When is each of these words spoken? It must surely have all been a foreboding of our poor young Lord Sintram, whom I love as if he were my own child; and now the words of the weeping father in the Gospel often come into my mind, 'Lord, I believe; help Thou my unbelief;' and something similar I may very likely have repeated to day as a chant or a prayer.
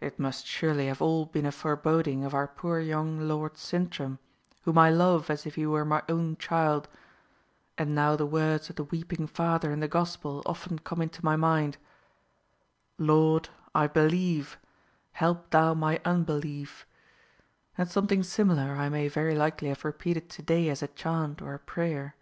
It 0.00 0.18
must 0.18 0.46
surely 0.46 0.86
have 0.86 1.02
all 1.02 1.26
been 1.26 1.44
a 1.44 1.52
foreboding 1.52 2.24
of 2.24 2.32
our 2.32 2.46
poor 2.48 2.80
young 2.80 3.28
Lord 3.28 3.58
Sintram, 3.58 4.18
whom 4.62 4.78
I 4.78 4.88
love 4.88 5.28
as 5.28 5.44
if 5.44 5.56
he 5.56 5.66
were 5.66 5.84
my 5.84 6.02
own 6.08 6.38
child; 6.38 6.88
and 7.76 7.94
now 7.94 8.16
the 8.16 8.24
words 8.24 8.70
of 8.70 8.76
the 8.76 8.84
weeping 8.84 9.26
father 9.26 9.70
in 9.70 9.80
the 9.80 9.86
Gospel 9.86 10.42
often 10.46 10.78
come 10.78 11.02
into 11.02 11.22
my 11.22 11.36
mind, 11.36 11.76
'Lord, 12.96 13.50
I 13.74 13.88
believe; 13.88 14.56
help 15.12 15.50
Thou 15.50 15.74
my 15.74 16.00
unbelief;' 16.02 16.86
and 17.76 17.90
something 17.90 18.22
similar 18.22 18.72
I 18.72 18.88
may 18.88 19.06
very 19.08 19.34
likely 19.34 19.68
have 19.68 19.84
repeated 19.84 20.30
to 20.30 20.40
day 20.40 20.70
as 20.70 20.82
a 20.82 20.88
chant 20.88 21.42
or 21.42 21.52
a 21.52 21.58
prayer. 21.58 22.14